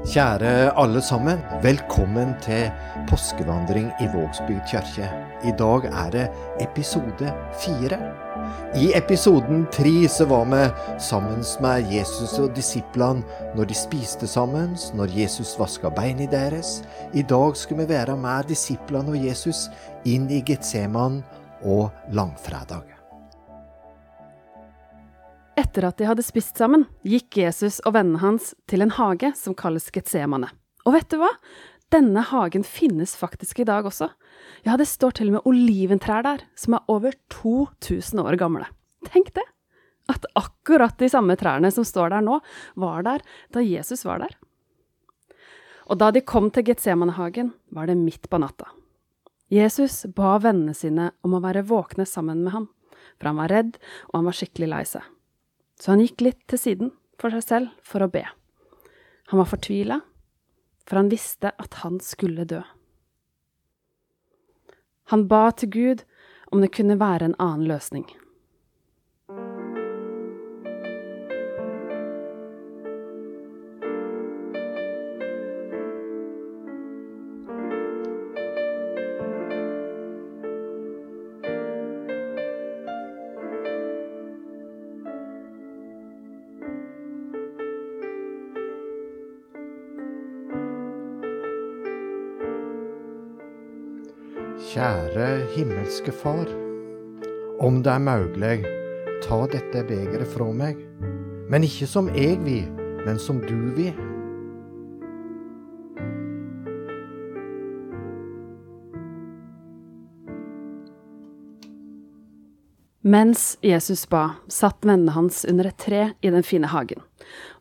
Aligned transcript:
Kjære 0.00 0.70
alle 0.80 1.02
sammen, 1.04 1.42
velkommen 1.60 2.30
til 2.40 2.70
påskevandring 3.10 3.90
i 4.00 4.06
Vågsbygd 4.08 4.62
kirke. 4.70 5.08
I 5.44 5.52
dag 5.58 5.84
er 5.90 6.12
det 6.14 6.22
episode 6.64 7.28
fire. 7.60 7.98
I 8.80 8.94
episoden 8.96 9.66
tre 9.72 10.08
så 10.08 10.24
var 10.24 10.46
vi 10.48 10.62
sammen 11.04 11.44
med 11.60 11.92
Jesus 11.92 12.32
og 12.38 12.56
disiplene 12.56 13.20
når 13.54 13.68
de 13.68 13.76
spiste 13.76 14.26
sammen, 14.26 14.72
når 14.94 15.12
Jesus 15.12 15.58
vaska 15.60 15.92
beina 15.92 16.24
deres. 16.32 16.80
I 17.12 17.22
dag 17.22 17.56
skal 17.56 17.82
vi 17.82 17.88
være 17.92 18.16
med 18.16 18.48
disiplene 18.48 19.12
og 19.12 19.26
Jesus 19.26 19.68
inn 20.08 20.30
i 20.30 20.40
Getseman 20.40 21.20
og 21.60 21.90
langfredag. 22.08 22.99
Etter 25.60 25.84
at 25.84 25.98
de 25.98 26.06
hadde 26.08 26.24
spist 26.24 26.56
sammen, 26.56 26.86
gikk 27.04 27.36
Jesus 27.42 27.82
og 27.84 27.92
vennene 27.98 28.22
hans 28.22 28.54
til 28.70 28.80
en 28.80 28.92
hage 28.96 29.34
som 29.36 29.52
kalles 29.58 29.90
Getsemane. 29.92 30.48
Og 30.88 30.94
vet 30.94 31.10
du 31.12 31.18
hva? 31.20 31.28
Denne 31.92 32.22
hagen 32.24 32.64
finnes 32.64 33.12
faktisk 33.18 33.60
i 33.60 33.66
dag 33.68 33.84
også. 33.84 34.08
Ja, 34.64 34.78
det 34.80 34.86
står 34.88 35.18
til 35.18 35.28
og 35.28 35.36
med 35.36 35.50
oliventrær 35.50 36.24
der, 36.24 36.46
som 36.56 36.78
er 36.78 36.86
over 36.88 37.18
2000 37.34 38.22
år 38.22 38.38
gamle. 38.40 38.70
Tenk 39.10 39.34
det! 39.36 39.44
At 40.08 40.24
akkurat 40.38 40.96
de 41.02 41.10
samme 41.12 41.36
trærne 41.36 41.68
som 41.74 41.84
står 41.84 42.14
der 42.14 42.24
nå, 42.24 42.40
var 42.80 43.04
der 43.04 43.26
da 43.52 43.60
Jesus 43.60 44.06
var 44.08 44.24
der. 44.24 44.38
Og 45.90 46.00
da 46.00 46.12
de 46.14 46.24
kom 46.24 46.48
til 46.54 46.70
Getsemanehagen, 46.70 47.52
var 47.74 47.90
det 47.90 48.00
midt 48.00 48.30
på 48.30 48.40
natta. 48.40 48.70
Jesus 49.50 50.06
ba 50.14 50.38
vennene 50.40 50.72
sine 50.78 51.12
om 51.26 51.34
å 51.36 51.44
være 51.44 51.66
våkne 51.68 52.06
sammen 52.06 52.46
med 52.46 52.54
ham, 52.54 52.68
for 53.18 53.34
han 53.34 53.42
var 53.42 53.58
redd, 53.58 53.80
og 54.08 54.22
han 54.22 54.30
var 54.30 54.38
skikkelig 54.40 54.76
lei 54.78 54.84
seg. 54.88 55.16
Så 55.80 55.94
han 55.94 56.02
gikk 56.04 56.20
litt 56.20 56.40
til 56.50 56.60
siden 56.60 56.92
for 57.20 57.32
seg 57.32 57.46
selv 57.46 57.74
for 57.86 58.04
å 58.04 58.10
be. 58.12 58.26
Han 59.32 59.40
var 59.40 59.48
fortvila, 59.48 60.00
for 60.84 61.00
han 61.00 61.10
visste 61.12 61.52
at 61.56 61.80
han 61.84 62.00
skulle 62.04 62.44
dø. 62.48 62.60
Han 65.14 65.26
ba 65.30 65.48
til 65.56 65.72
Gud 65.74 66.02
om 66.52 66.60
det 66.62 66.72
kunne 66.76 66.98
være 67.00 67.30
en 67.30 67.38
annen 67.42 67.68
løsning. 67.70 68.04
Kjære 94.70 95.48
himmelske 95.56 96.12
Far. 96.14 96.46
Om 97.58 97.80
det 97.82 97.90
er 97.90 98.02
mulig, 98.04 98.58
ta 99.24 99.38
dette 99.50 99.80
begeret 99.88 100.28
fra 100.30 100.44
meg. 100.54 100.78
Men 101.50 101.64
ikke 101.66 101.88
som 101.90 102.06
jeg 102.14 102.36
vil, 102.44 102.68
men 103.02 103.18
som 103.18 103.40
du 103.42 103.56
vil. 103.74 103.96
Mens 113.02 113.56
Jesus 113.66 114.04
ba, 114.06 114.36
satt 114.46 114.86
vennene 114.86 115.16
hans 115.16 115.42
under 115.50 115.72
et 115.72 115.80
tre 115.82 116.04
i 116.22 116.30
den 116.30 116.46
fine 116.46 116.70
hagen. 116.70 117.02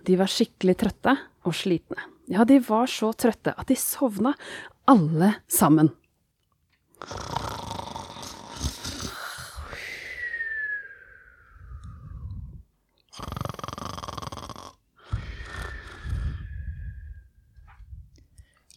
De 0.05 0.19
var 0.19 0.29
skikkelig 0.29 0.77
trøtte 0.83 1.17
og 1.41 1.57
slitne. 1.57 2.05
Ja, 2.29 2.45
de 2.45 2.59
var 2.61 2.85
så 2.85 3.09
trøtte 3.17 3.55
at 3.57 3.65
de 3.71 3.79
sovna, 3.81 4.35
alle 4.85 5.39
sammen. 5.49 5.89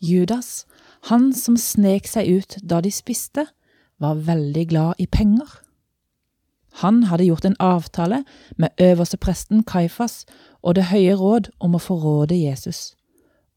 Judas, 0.03 0.67
han 1.09 1.31
som 1.33 1.57
snek 1.57 2.09
seg 2.11 2.27
ut 2.27 2.57
da 2.63 2.81
de 2.83 2.91
spiste, 2.91 3.47
var 4.03 4.19
veldig 4.27 4.65
glad 4.73 4.99
i 4.99 5.07
penger. 5.07 5.47
Han 6.83 7.05
hadde 7.07 7.29
gjort 7.29 7.47
en 7.47 7.57
avtale 7.63 8.25
med 8.59 8.75
øverstepresten 8.81 9.63
Kaifas 9.63 10.25
og 10.63 10.75
Det 10.75 10.89
høye 10.91 11.15
råd 11.15 11.53
om 11.61 11.77
å 11.77 11.83
forråde 11.83 12.39
Jesus, 12.39 12.97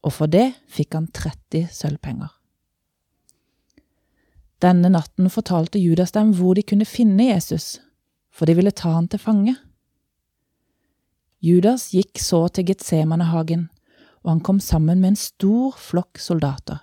og 0.06 0.12
for 0.12 0.30
det 0.30 0.52
fikk 0.70 0.94
han 0.94 1.10
30 1.10 1.72
sølvpenger. 1.72 2.35
Denne 4.62 4.88
natten 4.88 5.28
fortalte 5.28 5.78
Judas 5.78 6.14
dem 6.16 6.32
hvor 6.38 6.56
de 6.56 6.64
kunne 6.64 6.88
finne 6.88 7.28
Jesus, 7.28 7.76
for 8.32 8.48
de 8.48 8.56
ville 8.56 8.72
ta 8.72 8.94
han 8.94 9.08
til 9.12 9.20
fange. 9.20 9.56
Judas 11.44 11.90
gikk 11.92 12.18
så 12.18 12.46
til 12.48 12.64
Getsemanehagen, 12.70 13.68
og 14.24 14.30
han 14.32 14.40
kom 14.40 14.60
sammen 14.60 15.02
med 15.02 15.12
en 15.12 15.20
stor 15.20 15.76
flokk 15.76 16.18
soldater. 16.18 16.80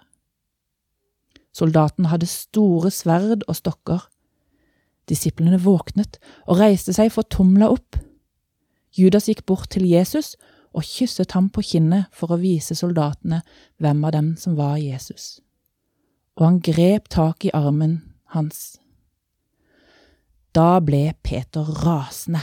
Soldatene 1.54 2.10
hadde 2.10 2.30
store 2.30 2.92
sverd 2.94 3.44
og 3.48 3.58
stokker. 3.58 4.06
Disiplene 5.10 5.60
våknet 5.62 6.20
og 6.48 6.62
reiste 6.62 6.94
seg 6.96 7.12
fortumla 7.14 7.70
opp. 7.74 7.98
Judas 8.94 9.28
gikk 9.30 9.44
bort 9.50 9.72
til 9.74 9.86
Jesus 9.90 10.36
og 10.74 10.86
kysset 10.86 11.34
ham 11.38 11.50
på 11.54 11.66
kinnet 11.66 12.10
for 12.14 12.34
å 12.34 12.40
vise 12.42 12.78
soldatene 12.78 13.42
hvem 13.82 14.06
av 14.06 14.16
dem 14.16 14.32
som 14.40 14.56
var 14.58 14.78
Jesus. 14.82 15.42
Og 16.40 16.46
han 16.48 16.60
grep 16.66 17.10
tak 17.14 17.46
i 17.46 17.54
armen 17.54 18.00
hans. 18.34 18.80
Da 20.54 20.78
ble 20.86 21.14
Peter 21.26 21.66
rasende. 21.86 22.42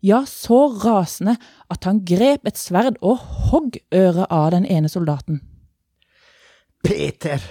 Ja, 0.00 0.22
så 0.26 0.68
rasende 0.78 1.34
at 1.70 1.86
han 1.86 2.04
grep 2.06 2.46
et 2.46 2.58
sverd 2.58 2.98
og 3.02 3.18
hogg 3.50 3.80
øret 3.94 4.26
av 4.30 4.50
den 4.54 4.66
ene 4.66 4.90
soldaten. 4.90 5.40
Peter, 6.86 7.42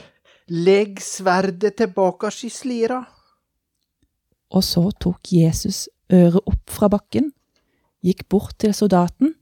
legg 0.47 1.01
sverdet 1.03 1.75
tilbake 1.79 2.31
i 2.47 2.51
slira. 2.51 3.01
Og 4.55 4.63
så 4.63 4.85
tok 4.95 5.33
Jesus 5.35 5.89
øret 6.11 6.39
opp 6.47 6.71
fra 6.71 6.87
bakken, 6.87 7.33
gikk 7.99 8.27
bort 8.31 8.55
til 8.63 8.71
soldaten 8.73 9.33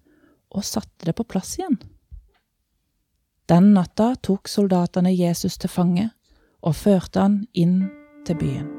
og 0.49 0.65
satte 0.65 1.05
det 1.05 1.13
på 1.13 1.27
plass 1.29 1.59
igjen. 1.59 1.77
Den 3.45 3.75
natta 3.75 4.15
tok 4.25 4.49
soldatene 4.49 5.13
Jesus 5.13 5.59
til 5.61 5.69
fange 5.69 6.09
og 6.65 6.75
førte 6.75 7.21
han 7.21 7.43
inn 7.53 7.83
til 8.25 8.41
byen. 8.41 8.74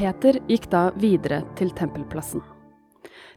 Peter 0.00 0.38
gikk 0.48 0.70
da 0.72 0.86
videre 0.96 1.42
til 1.58 1.74
tempelplassen. 1.76 2.40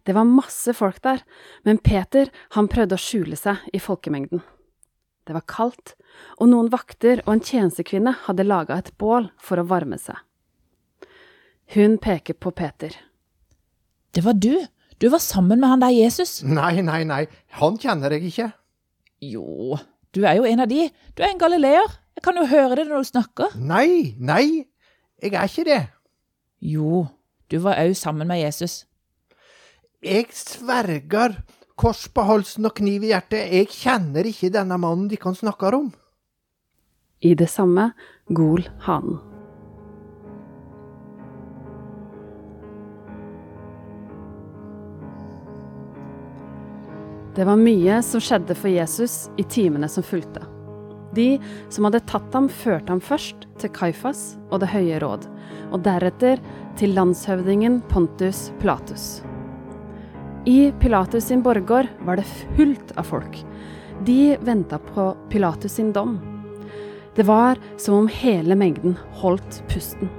Det 0.07 0.13
var 0.15 0.23
masse 0.23 0.71
folk 0.71 1.01
der, 1.03 1.19
men 1.67 1.79
Peter 1.83 2.29
han 2.55 2.69
prøvde 2.71 2.95
å 2.95 3.01
skjule 3.03 3.35
seg 3.35 3.65
i 3.75 3.81
folkemengden. 3.83 4.39
Det 5.27 5.35
var 5.35 5.43
kaldt, 5.43 5.91
og 6.39 6.47
noen 6.53 6.69
vakter 6.71 7.19
og 7.25 7.33
en 7.33 7.41
tjenestekvinne 7.43 8.13
hadde 8.29 8.45
laga 8.47 8.77
et 8.79 8.93
bål 8.95 9.27
for 9.43 9.59
å 9.59 9.65
varme 9.67 9.99
seg. 9.99 10.15
Hun 11.75 11.97
peker 11.99 12.37
på 12.39 12.53
Peter. 12.55 12.95
Det 14.15 14.23
var 14.23 14.39
du! 14.39 14.55
Du 15.03 15.09
var 15.11 15.19
sammen 15.19 15.59
med 15.59 15.67
han 15.67 15.83
der 15.83 15.91
Jesus. 15.91 16.37
Nei, 16.47 16.77
nei, 16.79 17.01
nei, 17.03 17.25
han 17.59 17.75
kjenner 17.81 18.15
jeg 18.15 18.29
ikke. 18.29 18.45
Jo, 19.33 19.81
du 20.15 20.21
er 20.23 20.39
jo 20.39 20.47
en 20.47 20.63
av 20.63 20.71
de. 20.71 20.87
Du 21.11 21.25
er 21.25 21.33
en 21.33 21.43
galileer. 21.43 21.99
Jeg 22.15 22.23
kan 22.23 22.39
jo 22.39 22.47
høre 22.47 22.79
det 22.79 22.87
når 22.87 23.03
du 23.03 23.11
snakker. 23.11 23.59
Nei, 23.59 24.15
nei, 24.15 24.63
jeg 25.19 25.35
er 25.35 25.51
ikke 25.51 25.67
det. 25.67 25.81
Jo, 26.63 27.07
du 27.51 27.57
var 27.59 27.81
òg 27.81 27.91
sammen 27.99 28.29
med 28.29 28.39
Jesus. 28.39 28.85
Jeg 30.03 30.29
sverger, 30.31 31.35
kors 31.75 32.05
på 32.07 32.23
halsen 32.23 32.69
og 32.69 32.77
kniv 32.77 33.03
i 33.03 33.11
hjertet, 33.11 33.51
jeg 33.51 33.67
kjenner 33.73 34.29
ikke 34.29 34.51
denne 34.53 34.77
mannen 34.79 35.09
de 35.11 35.19
kan 35.19 35.35
snakke 35.35 35.73
om. 35.75 35.91
I 37.19 37.33
det 37.35 37.49
samme 37.51 37.89
gol 38.31 38.63
hanen. 38.87 39.19
Det 47.35 47.43
var 47.49 47.59
mye 47.59 47.99
som 48.05 48.23
skjedde 48.23 48.55
for 48.55 48.71
Jesus 48.71 49.25
i 49.41 49.43
timene 49.43 49.89
som 49.91 50.05
fulgte. 50.05 50.52
De 51.13 51.37
som 51.69 51.85
hadde 51.87 52.01
tatt 52.09 52.33
ham, 52.33 52.49
førte 52.49 52.89
ham 52.89 53.01
først 53.03 53.45
til 53.61 53.71
Kaifas 53.75 54.33
og 54.49 54.63
Det 54.63 54.71
høye 54.73 55.01
råd, 55.03 55.27
og 55.71 55.83
deretter 55.85 56.41
til 56.79 56.95
landshøvdingen 56.97 57.81
Pontus 57.91 58.49
Pilatus. 58.61 59.21
I 60.49 60.73
Pilatus 60.79 61.29
sin 61.29 61.43
borggård 61.45 61.87
var 62.03 62.19
det 62.19 62.27
fullt 62.57 62.91
av 62.99 63.07
folk. 63.07 63.37
De 64.03 64.35
venta 64.43 64.79
på 64.79 65.13
Pilatus 65.29 65.77
sin 65.77 65.93
dom. 65.95 66.17
Det 67.15 67.23
var 67.23 67.61
som 67.77 68.01
om 68.01 68.09
hele 68.11 68.57
mengden 68.57 68.97
holdt 69.21 69.61
pusten. 69.69 70.09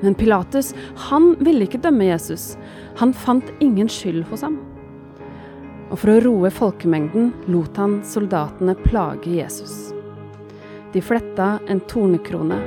Men 0.00 0.14
Pilatus, 0.14 0.72
han 1.10 1.34
ville 1.42 1.66
ikke 1.66 1.82
dømme 1.82 2.08
Jesus. 2.08 2.56
Han 2.98 3.12
fant 3.12 3.52
ingen 3.60 3.90
skyld 3.90 4.24
hos 4.30 4.42
ham. 4.46 4.58
Og 5.90 6.00
for 6.00 6.14
å 6.14 6.22
roe 6.24 6.50
folkemengden 6.52 7.32
lot 7.52 7.78
han 7.80 8.00
soldatene 8.06 8.76
plage 8.86 9.30
Jesus. 9.38 9.92
De 10.92 11.02
fletta 11.04 11.58
en 11.68 11.80
tornekrone 11.90 12.58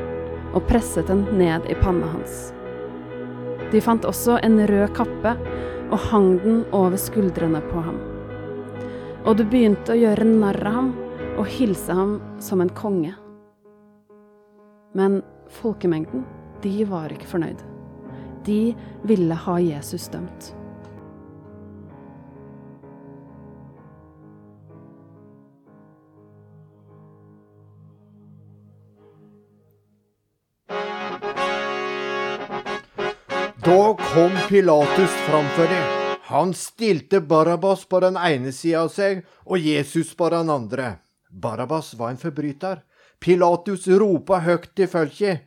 og 0.53 0.65
presset 0.69 1.07
den 1.09 1.23
ned 1.39 1.65
i 1.71 1.77
panna 1.79 2.09
hans. 2.12 2.51
De 3.71 3.81
fant 3.81 4.06
også 4.06 4.38
en 4.44 4.59
rød 4.68 4.91
kappe 4.97 5.33
og 5.91 5.97
hang 6.12 6.35
den 6.44 6.62
over 6.75 7.00
skuldrene 7.00 7.63
på 7.71 7.83
ham. 7.83 7.97
Og 9.25 9.38
de 9.38 9.45
begynte 9.47 9.94
å 9.94 10.00
gjøre 10.00 10.27
narr 10.27 10.62
av 10.68 10.77
ham 10.77 10.94
og 11.39 11.50
hilse 11.50 11.95
ham 11.95 12.18
som 12.44 12.62
en 12.62 12.71
konge. 12.75 13.13
Men 14.97 15.21
folkemengden, 15.62 16.25
de 16.62 16.85
var 16.89 17.13
ikke 17.13 17.29
fornøyd. 17.31 17.62
De 18.45 18.73
ville 19.07 19.38
ha 19.45 19.59
Jesus 19.62 20.09
dømt. 20.12 20.51
Da 33.66 33.98
kom 34.13 34.31
Pilatus 34.50 35.10
framfor 35.10 35.63
dem. 35.63 36.18
Han 36.22 36.54
stilte 36.54 37.22
Barabbas 37.22 37.86
på 37.86 38.00
den 38.00 38.18
ene 38.18 38.50
sida 38.52 38.80
av 38.81 38.90
seg 38.90 39.19
og 39.46 39.62
Jesus 39.62 40.16
på 40.18 40.30
den 40.34 40.50
andre. 40.50 40.96
Barabbas 41.30 41.92
var 42.00 42.10
en 42.10 42.18
forbryter. 42.18 42.81
Pilatus 43.22 43.86
ropa 44.02 44.40
høyt 44.42 44.66
til 44.74 44.90
folket. 44.90 45.46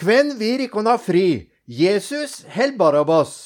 Hvem 0.00 0.32
vil 0.40 0.64
ikke 0.64 0.86
ha 0.88 0.96
fri? 0.96 1.50
Jesus 1.68 2.46
eller 2.48 2.78
Barabbas? 2.80 3.36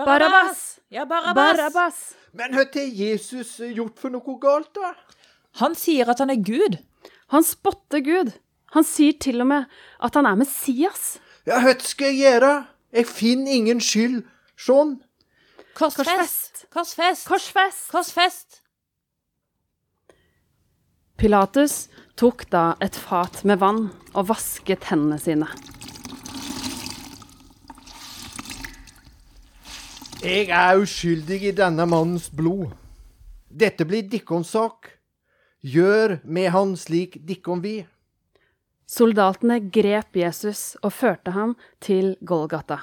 Barabbas! 0.00 0.80
Ja, 0.88 1.04
Barabbas! 1.04 2.00
Men 2.32 2.56
hva 2.56 2.64
har 2.64 2.90
Jesus 3.04 3.58
gjort 3.60 4.00
for 4.00 4.16
noe 4.16 4.38
galt, 4.40 4.72
da? 4.72 4.94
Han 5.60 5.76
sier 5.76 6.08
at 6.08 6.24
han 6.24 6.32
er 6.32 6.40
Gud. 6.40 6.80
Han 7.36 7.44
spotter 7.44 8.00
Gud. 8.00 8.32
Han 8.72 8.86
sier 8.86 9.12
til 9.20 9.44
og 9.44 9.52
med 9.52 9.80
at 10.00 10.16
han 10.16 10.24
er 10.24 10.40
Messias. 10.40 11.18
Ja, 11.44 11.60
hva 11.60 11.76
skal 11.84 12.14
jeg 12.14 12.22
gjøre? 12.24 12.54
Jeg 12.90 13.06
finner 13.06 13.52
ingen 13.54 13.80
skyld. 13.80 14.24
Sånn. 14.58 14.96
Korsfest! 15.78 16.66
Korsfest! 16.74 17.28
Korsfest! 17.28 17.86
Korsfest! 17.94 18.60
Pilatus 21.20 21.86
tok 22.18 22.46
da 22.50 22.74
et 22.82 22.96
fat 22.96 23.42
med 23.44 23.60
vann 23.60 23.90
og 24.14 24.26
vasket 24.32 24.88
hendene 24.90 25.20
sine. 25.20 25.48
Jeg 30.20 30.50
er 30.52 30.80
uskyldig 30.80 31.38
i 31.48 31.54
denne 31.56 31.86
mannens 31.88 32.26
blod. 32.32 32.74
Dette 33.48 33.86
blir 33.88 34.04
dikkons 34.10 34.50
sak. 34.52 34.90
Gjør 35.64 36.18
med 36.24 36.50
han 36.52 36.74
slik 36.76 37.20
dikkon 37.28 37.62
vi. 37.64 37.78
Soldatene 38.90 39.60
grep 39.70 40.16
Jesus 40.18 40.74
og 40.82 40.90
førte 40.90 41.30
ham 41.30 41.52
til 41.78 42.16
Golgata. 42.26 42.80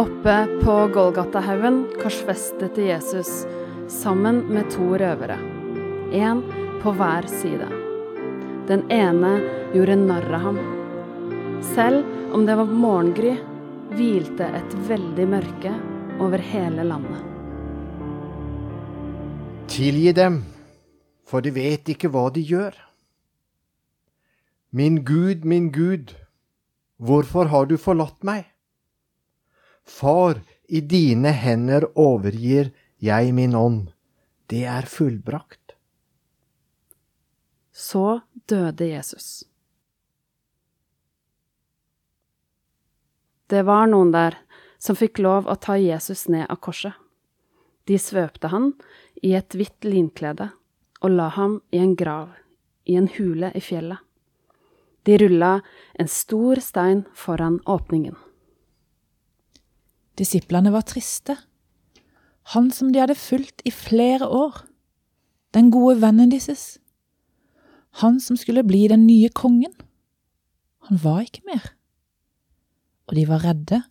Oppe 0.00 0.36
på 0.60 0.76
Golgatahaugen 0.92 1.86
korsfestet 1.96 2.76
Jesus 2.76 3.32
sammen 3.88 4.44
med 4.52 4.68
to 4.76 4.92
røvere, 5.00 5.40
én 6.12 6.44
på 6.84 6.92
hver 6.92 7.32
side. 7.40 7.72
Den 8.68 8.84
ene 8.92 9.38
gjorde 9.72 9.96
narr 10.04 10.28
av 10.28 10.48
ham. 10.50 10.64
Selv 11.72 12.19
om 12.32 12.46
det 12.46 12.54
var 12.56 12.64
morgengry, 12.64 13.34
hvilte 13.90 14.46
et 14.54 14.74
veldig 14.86 15.26
mørke 15.28 15.72
over 16.22 16.38
hele 16.38 16.84
landet. 16.86 17.26
Tilgi 19.70 20.12
dem, 20.14 20.40
for 21.26 21.42
de 21.42 21.52
vet 21.54 21.90
ikke 21.90 22.10
hva 22.12 22.28
de 22.34 22.44
gjør. 22.46 22.76
Min 24.70 25.02
Gud, 25.04 25.44
min 25.44 25.70
Gud, 25.74 26.14
hvorfor 27.02 27.50
har 27.50 27.66
du 27.66 27.76
forlatt 27.78 28.22
meg? 28.22 28.46
Far, 29.82 30.38
i 30.70 30.80
dine 30.80 31.32
hender 31.34 31.88
overgir 31.98 32.70
jeg 33.02 33.34
min 33.34 33.56
ånd. 33.58 33.88
Det 34.46 34.62
er 34.70 34.86
fullbrakt. 34.86 35.74
Så 37.74 38.20
døde 38.46 38.86
Jesus. 38.92 39.49
Det 43.50 43.64
var 43.66 43.88
noen 43.90 44.12
der 44.14 44.36
som 44.78 44.96
fikk 44.96 45.18
lov 45.18 45.48
å 45.50 45.56
ta 45.58 45.74
Jesus 45.76 46.28
ned 46.30 46.46
av 46.46 46.60
korset. 46.62 46.94
De 47.90 47.98
svøpte 47.98 48.50
han 48.52 48.72
i 49.26 49.34
et 49.34 49.56
hvitt 49.56 49.84
linklede 49.84 50.52
og 51.00 51.16
la 51.16 51.30
ham 51.34 51.58
i 51.74 51.80
en 51.82 51.96
grav, 51.98 52.30
i 52.86 52.94
en 53.00 53.08
hule 53.16 53.50
i 53.56 53.62
fjellet. 53.64 53.98
De 55.08 55.16
rulla 55.18 55.60
en 55.98 56.08
stor 56.08 56.60
stein 56.62 57.06
foran 57.16 57.58
åpningen. 57.66 58.14
Disiplene 60.20 60.70
var 60.70 60.84
triste. 60.84 61.38
Han 62.52 62.68
som 62.70 62.92
de 62.92 63.00
hadde 63.00 63.16
fulgt 63.16 63.64
i 63.64 63.72
flere 63.72 64.28
år. 64.28 64.62
Den 65.56 65.72
gode 65.72 65.96
vennen 66.02 66.30
deres. 66.30 66.78
Han 68.04 68.20
som 68.20 68.36
skulle 68.36 68.62
bli 68.66 68.86
den 68.92 69.06
nye 69.08 69.32
kongen. 69.32 69.72
Han 70.86 71.00
var 71.02 71.24
ikke 71.24 71.46
mer. 71.48 71.72
Og 73.10 73.16
de 73.18 73.26
var 73.28 73.42
redde. 73.44 73.82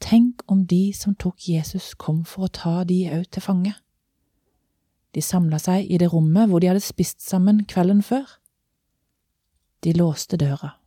Tenk 0.00 0.42
om 0.48 0.64
de 0.66 0.94
som 0.96 1.14
tok 1.14 1.44
Jesus, 1.44 1.92
kom 1.94 2.24
for 2.24 2.48
å 2.48 2.54
ta 2.56 2.74
de 2.88 3.02
òg 3.12 3.28
til 3.28 3.44
fange. 3.44 3.74
De 5.12 5.20
samla 5.20 5.58
seg 5.60 5.90
i 5.90 5.98
det 6.00 6.08
rommet 6.12 6.48
hvor 6.48 6.62
de 6.62 6.70
hadde 6.70 6.80
spist 6.80 7.20
sammen 7.20 7.66
kvelden 7.68 8.00
før. 8.02 8.38
De 9.84 9.92
låste 9.92 10.40
døra. 10.40 10.79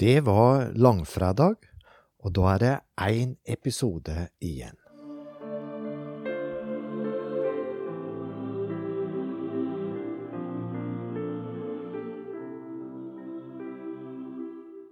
Det 0.00 0.22
var 0.24 0.70
langfredag, 0.80 1.56
og 2.24 2.32
da 2.32 2.44
er 2.54 2.60
det 2.62 2.76
én 3.04 3.34
episode 3.44 4.30
igjen. 4.40 4.78